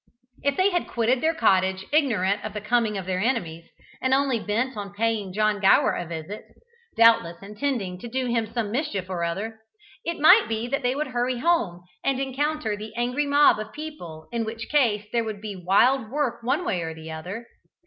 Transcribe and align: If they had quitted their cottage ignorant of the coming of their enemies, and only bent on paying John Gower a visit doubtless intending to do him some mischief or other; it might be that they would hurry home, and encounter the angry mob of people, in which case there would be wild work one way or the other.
If 0.41 0.57
they 0.57 0.71
had 0.71 0.87
quitted 0.87 1.21
their 1.21 1.35
cottage 1.35 1.85
ignorant 1.91 2.43
of 2.43 2.53
the 2.53 2.59
coming 2.59 2.97
of 2.97 3.05
their 3.05 3.19
enemies, 3.19 3.65
and 4.01 4.15
only 4.15 4.39
bent 4.39 4.75
on 4.75 4.95
paying 4.95 5.31
John 5.31 5.59
Gower 5.59 5.91
a 5.91 6.07
visit 6.07 6.41
doubtless 6.97 7.37
intending 7.43 7.99
to 7.99 8.07
do 8.07 8.25
him 8.25 8.51
some 8.51 8.71
mischief 8.71 9.11
or 9.11 9.23
other; 9.23 9.59
it 10.03 10.19
might 10.19 10.47
be 10.49 10.67
that 10.69 10.81
they 10.81 10.95
would 10.95 11.09
hurry 11.09 11.37
home, 11.37 11.83
and 12.03 12.19
encounter 12.19 12.75
the 12.75 12.95
angry 12.95 13.27
mob 13.27 13.59
of 13.59 13.73
people, 13.73 14.27
in 14.31 14.43
which 14.43 14.69
case 14.69 15.05
there 15.13 15.23
would 15.23 15.39
be 15.39 15.55
wild 15.55 16.09
work 16.09 16.41
one 16.41 16.65
way 16.65 16.81
or 16.81 16.95
the 16.95 17.11
other. 17.11 17.45